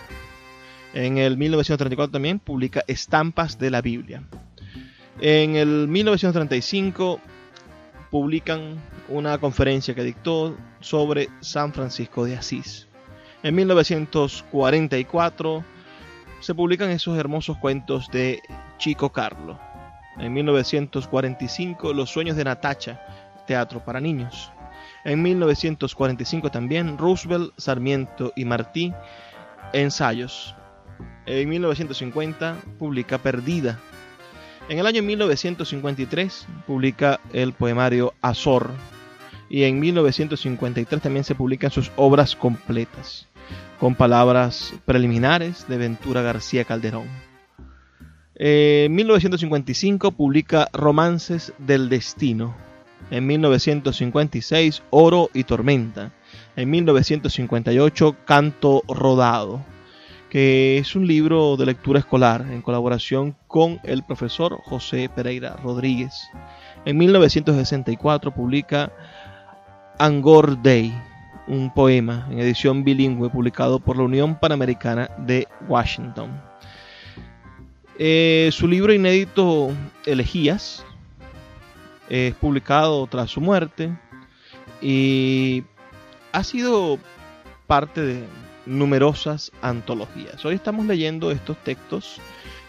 [0.95, 4.23] En el 1934 también publica Estampas de la Biblia.
[5.21, 7.21] En el 1935
[8.11, 12.89] publican una conferencia que dictó sobre San Francisco de Asís.
[13.43, 15.65] En 1944
[16.41, 18.41] se publican esos hermosos cuentos de
[18.79, 19.61] Chico Carlo.
[20.19, 23.01] En 1945 Los sueños de Natacha,
[23.47, 24.51] teatro para niños.
[25.07, 28.93] En 1945 también Roosevelt, Sarmiento y Martí,
[29.73, 30.57] Ensayos.
[31.27, 33.79] En 1950 publica Perdida.
[34.69, 38.73] En el año 1953 publica el poemario Azor.
[39.49, 43.29] Y en 1953 también se publican sus obras completas,
[43.79, 47.07] con palabras preliminares de Ventura García Calderón.
[48.35, 52.57] En 1955 publica Romances del Destino,
[53.11, 56.13] en 1956 Oro y Tormenta,
[56.57, 59.65] en 1958 Canto Rodado,
[60.31, 66.29] que es un libro de lectura escolar en colaboración con el profesor José Pereira Rodríguez.
[66.85, 68.93] En 1964 publica
[69.99, 70.93] Angor Day,
[71.49, 76.31] un poema en edición bilingüe publicado por la Unión Panamericana de Washington.
[77.99, 79.71] Eh, su libro inédito
[80.05, 80.86] Elegías
[82.09, 83.97] es publicado tras su muerte
[84.81, 85.65] y
[86.33, 86.99] ha sido
[87.67, 88.25] parte de
[88.67, 90.45] numerosas antologías.
[90.45, 92.21] Hoy estamos leyendo estos textos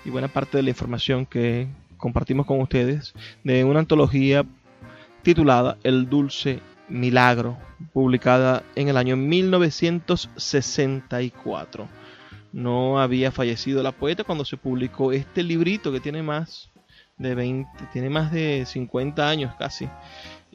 [0.06, 1.68] y buena parte de la información que
[1.98, 3.14] compartimos con ustedes
[3.44, 4.46] de una antología
[5.24, 7.58] titulada El Dulce Milagro,
[7.92, 11.90] publicada en el año 1964.
[12.54, 16.72] No había fallecido la poeta cuando se publicó este librito que tiene más
[17.18, 19.90] de 20, tiene más de 50 años casi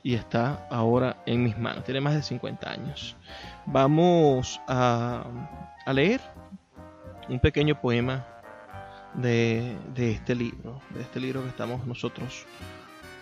[0.03, 3.17] y está ahora en mis manos, tiene más de 50 años.
[3.67, 5.25] Vamos a,
[5.85, 6.21] a leer
[7.29, 8.27] un pequeño poema
[9.15, 12.47] de, de, este libro, de este libro que estamos nosotros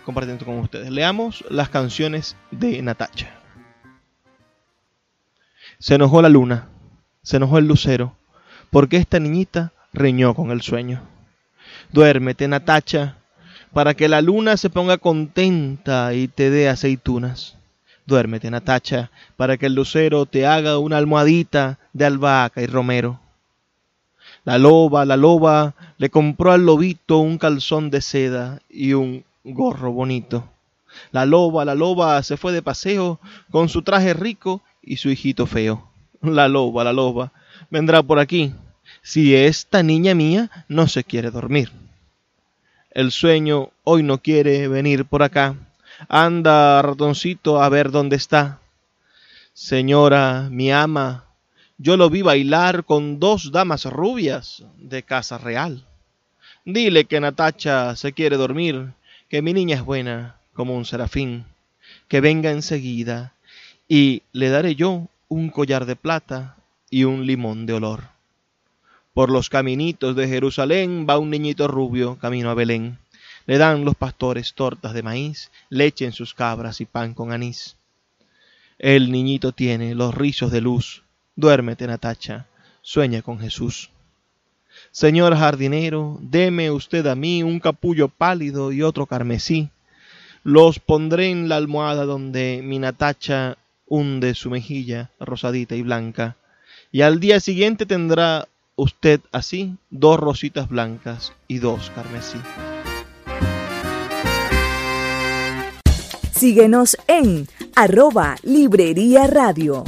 [0.05, 0.89] compartiendo con ustedes.
[0.89, 3.29] Leamos las canciones de Natacha.
[5.77, 6.69] Se enojó la luna,
[7.23, 8.15] se enojó el lucero,
[8.69, 11.01] porque esta niñita reñó con el sueño.
[11.91, 13.17] Duérmete, Natacha,
[13.73, 17.55] para que la luna se ponga contenta y te dé aceitunas.
[18.05, 23.19] Duérmete, Natacha, para que el lucero te haga una almohadita de albahaca y romero.
[24.43, 29.91] La loba, la loba, le compró al lobito un calzón de seda y un gorro
[29.91, 30.49] bonito.
[31.11, 33.19] La loba, la loba se fue de paseo
[33.51, 35.87] con su traje rico y su hijito feo.
[36.21, 37.31] La loba, la loba,
[37.69, 38.53] vendrá por aquí,
[39.01, 41.71] si esta niña mía no se quiere dormir.
[42.91, 45.55] El sueño hoy no quiere venir por acá.
[46.09, 48.59] Anda, ratoncito, a ver dónde está.
[49.53, 51.23] Señora, mi ama,
[51.77, 55.85] yo lo vi bailar con dos damas rubias de casa real.
[56.65, 58.91] Dile que Natacha se quiere dormir,
[59.29, 61.45] que mi niña es buena como un serafín,
[62.09, 63.33] que venga enseguida
[63.87, 66.57] y le daré yo un collar de plata
[66.89, 68.03] y un limón de olor.
[69.13, 72.97] Por los caminitos de Jerusalén va un niñito rubio camino a Belén.
[73.45, 77.75] Le dan los pastores tortas de maíz, leche en sus cabras y pan con anís.
[78.79, 81.03] El niñito tiene los rizos de luz.
[81.35, 82.47] Duérmete, Natacha,
[82.81, 83.89] sueña con Jesús.
[84.91, 89.69] Señor jardinero, deme usted a mí un capullo pálido y otro carmesí.
[90.43, 93.57] Los pondré en la almohada donde mi Natacha
[93.87, 96.37] hunde su mejilla rosadita y blanca.
[96.93, 98.47] Y al día siguiente tendrá
[98.81, 102.39] usted así dos rositas blancas y dos carmesí.
[106.31, 109.83] Síguenos en arroba Librería Radio.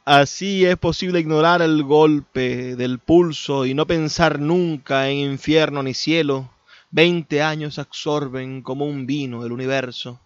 [0.05, 5.93] Así es posible ignorar el golpe del pulso y no pensar nunca en infierno ni
[5.93, 6.49] cielo.
[6.91, 10.17] Veinte años absorben como un vino el universo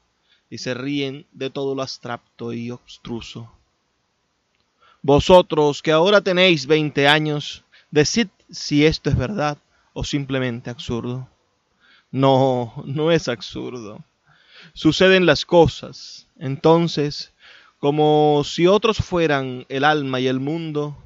[0.52, 3.52] y se ríen de todo lo abstracto y obstruso.
[5.02, 9.58] Vosotros que ahora tenéis veinte años, decid si esto es verdad
[9.94, 11.28] o simplemente absurdo.
[12.12, 14.04] No, no es absurdo.
[14.74, 17.34] Suceden las cosas, entonces,
[17.80, 20.98] como si otros fueran el alma y el mundo,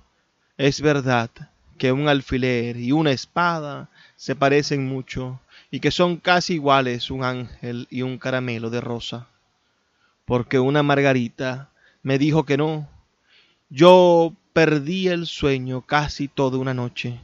[0.58, 1.30] es verdad
[1.78, 5.40] que un alfiler y una espada se parecen mucho
[5.72, 9.28] y que son casi iguales un ángel y un caramelo de rosa.
[10.26, 11.70] Porque una margarita
[12.04, 12.88] me dijo que no.
[13.70, 17.20] Yo perdí el sueño casi toda una noche.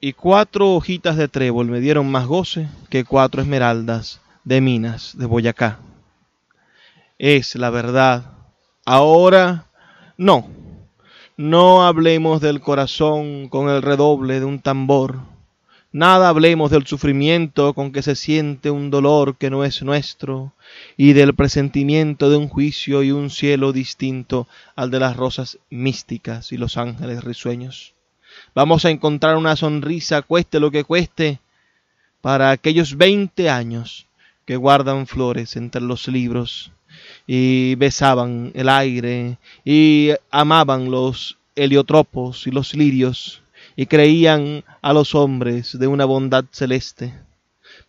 [0.00, 5.26] Y cuatro hojitas de trébol me dieron más goce que cuatro esmeraldas de minas de
[5.26, 5.78] Boyacá
[7.18, 8.32] es la verdad.
[8.86, 9.66] Ahora,
[10.16, 10.48] no.
[11.36, 15.20] No hablemos del corazón con el redoble de un tambor.
[15.92, 20.54] Nada hablemos del sufrimiento con que se siente un dolor que no es nuestro,
[20.96, 26.52] y del presentimiento de un juicio y un cielo distinto al de las rosas místicas
[26.52, 27.92] y los ángeles risueños.
[28.54, 31.38] Vamos a encontrar una sonrisa, cueste lo que cueste,
[32.22, 34.07] para aquellos veinte años
[34.48, 36.72] que guardan flores entre los libros
[37.26, 43.42] y besaban el aire y amaban los heliotropos y los lirios
[43.76, 47.12] y creían a los hombres de una bondad celeste.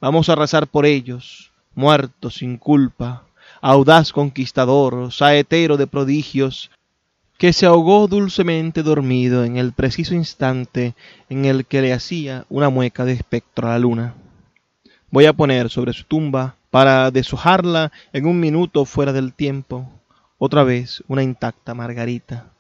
[0.02, 3.24] Vamos a rezar por ellos, muertos sin culpa,
[3.62, 6.72] audaz conquistador, saetero de prodigios,
[7.38, 10.94] que se ahogó dulcemente dormido en el preciso instante
[11.30, 14.16] en el que le hacía una mueca de espectro a la luna.
[15.12, 19.90] Voy a poner sobre su tumba para deshojarla en un minuto fuera del tiempo,
[20.38, 22.52] otra vez una intacta margarita.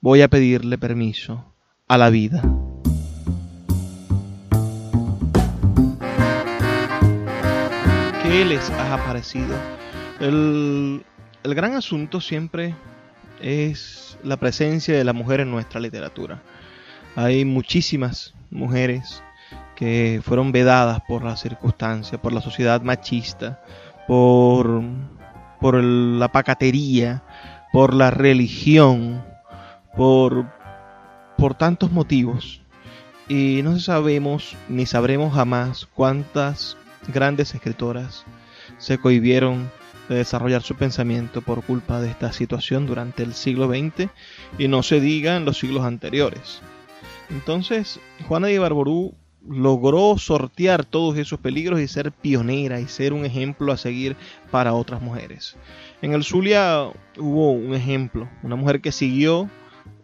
[0.00, 1.44] Voy a pedirle permiso
[1.86, 2.40] a la vida.
[8.22, 9.54] ¿Qué les ha parecido?
[10.20, 11.04] El,
[11.42, 12.74] el gran asunto siempre
[13.42, 16.40] es la presencia de la mujer en nuestra literatura.
[17.14, 19.22] Hay muchísimas mujeres
[19.78, 23.62] que fueron vedadas por la circunstancia, por la sociedad machista,
[24.08, 24.82] por,
[25.60, 27.22] por la pacatería,
[27.72, 29.24] por la religión,
[29.96, 30.46] por,
[31.36, 32.60] por tantos motivos.
[33.28, 36.76] Y no sabemos ni sabremos jamás cuántas
[37.06, 38.24] grandes escritoras
[38.78, 39.70] se cohibieron
[40.08, 44.10] de desarrollar su pensamiento por culpa de esta situación durante el siglo XX
[44.58, 46.62] y no se diga en los siglos anteriores.
[47.30, 49.14] Entonces, Juana de Barború
[49.46, 54.16] logró sortear todos esos peligros y ser pionera y ser un ejemplo a seguir
[54.50, 55.56] para otras mujeres.
[56.02, 59.48] En el Zulia hubo un ejemplo, una mujer que siguió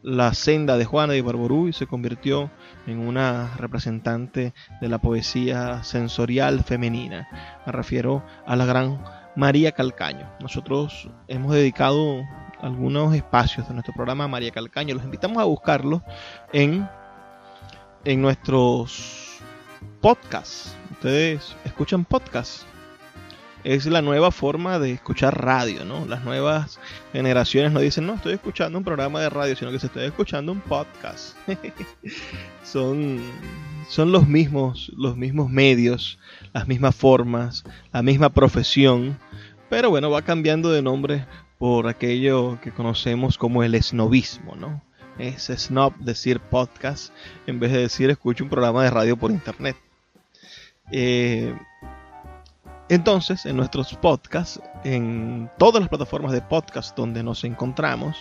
[0.03, 2.51] la senda de Juana de Barború y se convirtió
[2.87, 7.27] en una representante de la poesía sensorial femenina.
[7.65, 9.03] Me refiero a la gran
[9.35, 10.31] María Calcaño.
[10.41, 12.23] Nosotros hemos dedicado
[12.61, 14.95] algunos espacios de nuestro programa a María Calcaño.
[14.95, 16.03] Los invitamos a buscarlo
[16.53, 16.89] en,
[18.05, 19.39] en nuestros
[20.01, 20.75] podcasts.
[20.93, 22.67] Ustedes escuchan podcasts.
[23.63, 26.05] Es la nueva forma de escuchar radio, ¿no?
[26.05, 26.79] Las nuevas
[27.15, 30.53] generaciones no dicen, no, estoy escuchando un programa de radio, sino que se estoy escuchando
[30.53, 31.35] un podcast.
[32.63, 33.23] son,
[33.89, 36.19] son los mismos, los mismos medios,
[36.53, 39.19] las mismas formas, la misma profesión,
[39.71, 41.25] pero bueno, va cambiando de nombre
[41.59, 44.83] por aquello que conocemos como el snobismo, ¿no?
[45.19, 47.13] Es snob decir podcast
[47.47, 49.77] en vez de decir escucho un programa de radio por internet.
[50.91, 51.55] Eh,
[52.91, 58.19] entonces, en nuestros podcasts, en todas las plataformas de podcast donde nos encontramos,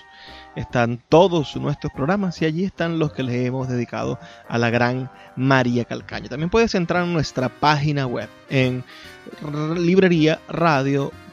[0.55, 5.11] están todos nuestros programas y allí están los que le hemos dedicado a la gran
[5.35, 6.29] María Calcaño.
[6.29, 8.85] También puedes entrar en nuestra página web en
[9.75, 10.39] librería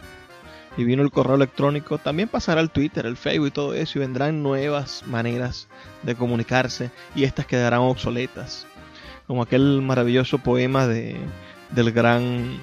[0.77, 4.03] y vino el correo electrónico, también pasará el Twitter, el Facebook y todo eso, y
[4.03, 5.67] vendrán nuevas maneras
[6.05, 8.67] de comunicarse y estas quedarán obsoletas.
[9.27, 11.17] Como aquel maravilloso poema de,
[11.71, 12.59] del gran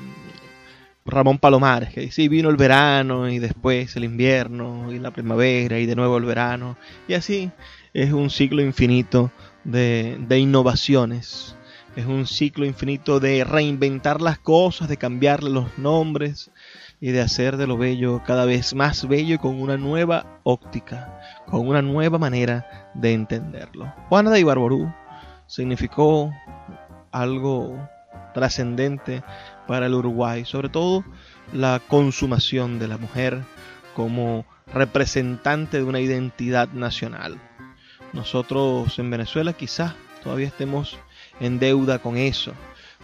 [1.06, 5.86] Ramón Palomares, que sí, vino el verano y después el invierno y la primavera y
[5.86, 6.78] de nuevo el verano.
[7.08, 7.52] Y así
[7.94, 9.32] es un ciclo infinito
[9.64, 11.56] de, de innovaciones.
[11.96, 16.52] Es un ciclo infinito de reinventar las cosas, de cambiarle los nombres
[17.02, 21.68] y de hacer de lo bello cada vez más bello con una nueva óptica, con
[21.68, 23.92] una nueva manera de entenderlo.
[24.08, 24.94] Juana de Ibarború
[25.48, 26.32] significó
[27.12, 27.90] algo
[28.34, 29.24] trascendente
[29.68, 31.04] para el Uruguay, sobre todo
[31.54, 33.40] la consumación de la mujer
[33.96, 37.38] como representante de una identidad nacional.
[38.14, 39.94] Nosotros en Venezuela quizás
[40.24, 40.98] todavía estemos
[41.40, 42.54] en deuda con eso,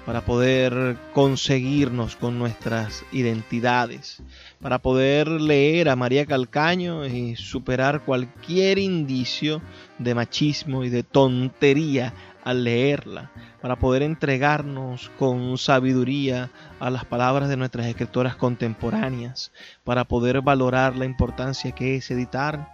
[0.08, 4.24] para poder conseguirnos con nuestras identidades,
[4.62, 9.62] para poder leer a María Calcaño y superar cualquier indicio
[10.00, 12.14] de machismo y de tontería
[12.48, 13.30] al leerla,
[13.62, 19.52] para poder entregarnos con sabiduría a las palabras de nuestras escritoras contemporáneas,
[19.84, 22.70] para poder valorar la importancia que es editar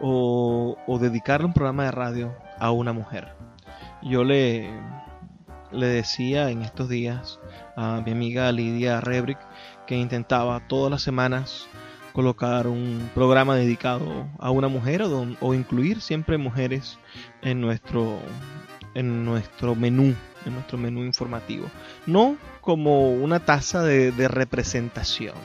[0.00, 3.34] o, dedicarle un programa de radio a una mujer.
[4.02, 4.70] Yo le,
[5.72, 7.40] le decía en estos días
[7.74, 9.40] a mi amiga Lidia Rebrick
[9.88, 11.66] que intentaba todas las semanas
[12.12, 17.00] colocar un programa dedicado a una mujer o, o incluir siempre mujeres
[17.42, 18.20] en nuestro
[18.98, 21.70] en nuestro menú, en nuestro menú informativo.
[22.06, 25.36] No como una tasa de, representación,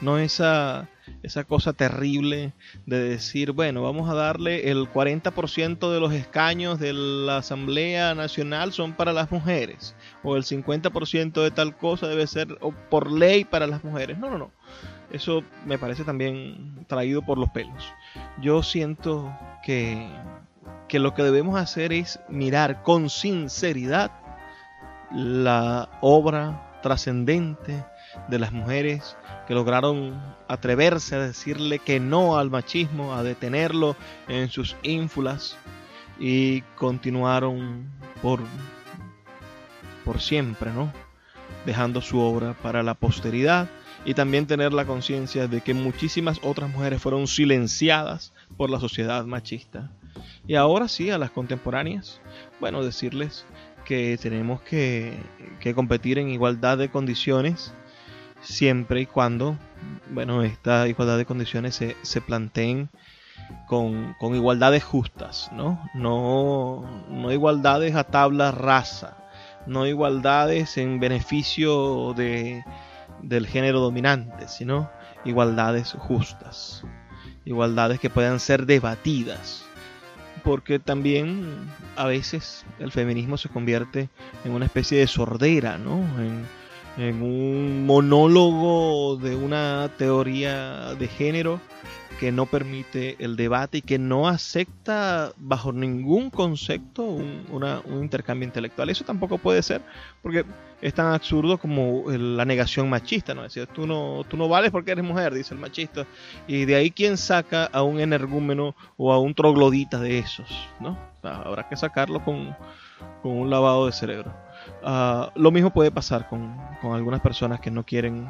[0.00, 0.88] no esa,
[1.22, 2.52] esa cosa terrible
[2.86, 8.72] de decir, bueno, vamos a darle el 40% de los escaños de la Asamblea Nacional
[8.72, 9.94] son para las mujeres,
[10.24, 12.58] o el 50% de tal cosa debe ser
[12.90, 14.18] por ley para las mujeres.
[14.18, 14.50] No, no, no.
[15.12, 17.94] Eso me parece también traído por los pelos.
[18.42, 19.32] Yo siento
[19.64, 20.06] que
[20.88, 24.10] que lo que debemos hacer es mirar con sinceridad
[25.10, 27.84] la obra trascendente
[28.28, 29.16] de las mujeres
[29.46, 33.96] que lograron atreverse a decirle que no al machismo, a detenerlo
[34.28, 35.56] en sus ínfulas
[36.18, 37.90] y continuaron
[38.22, 38.40] por,
[40.04, 40.92] por siempre, ¿no?
[41.64, 43.68] dejando su obra para la posteridad
[44.04, 49.24] y también tener la conciencia de que muchísimas otras mujeres fueron silenciadas por la sociedad
[49.24, 49.90] machista.
[50.48, 52.22] Y ahora sí, a las contemporáneas,
[52.58, 53.44] bueno, decirles
[53.84, 55.14] que tenemos que,
[55.74, 57.74] competir en igualdad de condiciones
[58.40, 59.58] siempre y cuando,
[60.10, 62.88] bueno, esta igualdad de condiciones se, se planteen
[63.66, 65.86] con, con, igualdades justas, ¿no?
[65.94, 67.04] ¿no?
[67.10, 69.18] No igualdades a tabla rasa,
[69.66, 72.64] no igualdades en beneficio de,
[73.22, 74.90] del género dominante, sino
[75.26, 76.84] igualdades justas,
[77.44, 79.67] igualdades que puedan ser debatidas,
[80.42, 81.44] porque también
[81.96, 84.08] a veces el feminismo se convierte
[84.44, 85.98] en una especie de sordera, ¿no?
[86.20, 86.46] En,
[86.98, 91.60] en un monólogo de una teoría de género
[92.18, 97.46] que no permite el debate y que no acepta bajo ningún concepto un,
[98.02, 98.90] intercambio intelectual.
[98.90, 99.80] Eso tampoco puede ser,
[100.20, 100.44] porque
[100.82, 103.44] es tan absurdo como la negación machista, ¿no?
[103.44, 106.06] Es decir, tú no, tú no vales porque eres mujer, dice el machista.
[106.46, 110.48] Y de ahí quién saca a un energúmeno o a un troglodita de esos,
[110.80, 110.98] ¿no?
[111.22, 112.56] habrá que sacarlo con,
[113.22, 114.32] un lavado de cerebro.
[114.82, 118.28] Ah, lo mismo puede pasar con, con algunas personas que no quieren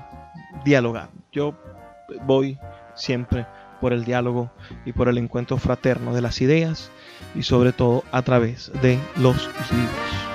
[0.65, 1.09] dialogar.
[1.33, 1.55] Yo
[2.27, 2.59] voy
[2.95, 3.47] siempre
[3.81, 4.51] por el diálogo
[4.85, 6.91] y por el encuentro fraterno de las ideas
[7.35, 10.29] y sobre todo a través de los libros.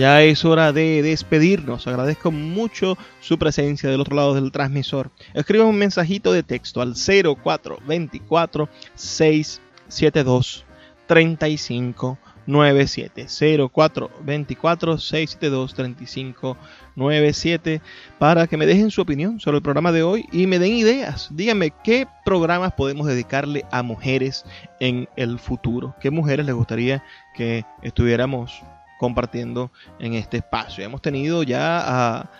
[0.00, 1.86] Ya es hora de despedirnos.
[1.86, 5.10] Agradezco mucho su presencia del otro lado del transmisor.
[5.34, 10.64] Escriba un mensajito de texto al 0424 672
[11.06, 13.26] 35 97
[13.72, 17.80] 0424 672 3597
[18.18, 21.28] para que me dejen su opinión sobre el programa de hoy y me den ideas.
[21.32, 24.44] Díganme qué programas podemos dedicarle a mujeres
[24.80, 25.94] en el futuro.
[26.00, 28.62] ¿Qué mujeres les gustaría que estuviéramos
[28.98, 30.84] compartiendo en este espacio?
[30.84, 32.30] Hemos tenido ya a,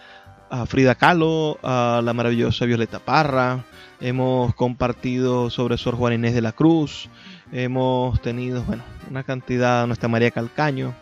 [0.51, 3.65] a Frida Kahlo, a la maravillosa Violeta Parra,
[4.01, 7.09] hemos compartido sobre Sor Juan Inés de la Cruz,
[7.53, 10.95] hemos tenido, bueno, una cantidad, nuestra María Calcaño.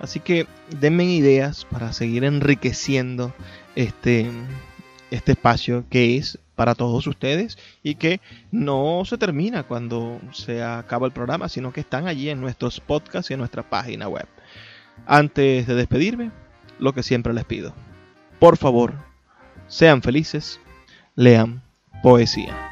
[0.00, 0.46] Así que
[0.80, 3.34] denme ideas para seguir enriqueciendo
[3.76, 4.30] este,
[5.10, 8.20] este espacio que es para todos ustedes y que
[8.50, 13.30] no se termina cuando se acaba el programa, sino que están allí en nuestros podcasts
[13.30, 14.26] y en nuestra página web.
[15.06, 16.30] Antes de despedirme,
[16.78, 17.74] lo que siempre les pido.
[18.38, 18.94] Por favor,
[19.68, 20.60] sean felices,
[21.14, 21.62] lean
[22.02, 22.71] poesía.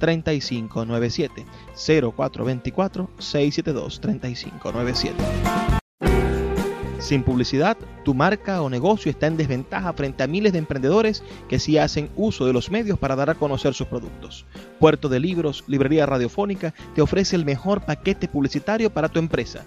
[0.00, 1.46] 3597
[1.76, 5.14] 0424 672 3597.
[7.00, 11.58] Sin publicidad, tu marca o negocio está en desventaja frente a miles de emprendedores que
[11.58, 14.44] sí hacen uso de los medios para dar a conocer sus productos.
[14.78, 19.64] Puerto de Libros, Librería Radiofónica, te ofrece el mejor paquete publicitario para tu empresa.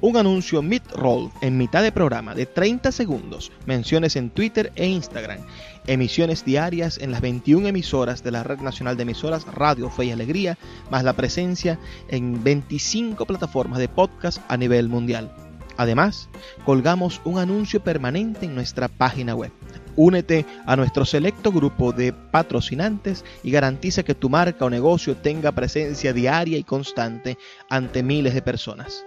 [0.00, 5.40] Un anuncio mid-roll en mitad de programa de 30 segundos, menciones en Twitter e Instagram,
[5.86, 10.10] emisiones diarias en las 21 emisoras de la Red Nacional de Emisoras Radio Fe y
[10.10, 10.58] Alegría,
[10.90, 11.78] más la presencia
[12.08, 15.34] en 25 plataformas de podcast a nivel mundial.
[15.76, 16.28] Además,
[16.66, 19.50] colgamos un anuncio permanente en nuestra página web.
[19.96, 25.52] Únete a nuestro selecto grupo de patrocinantes y garantiza que tu marca o negocio tenga
[25.52, 29.06] presencia diaria y constante ante miles de personas.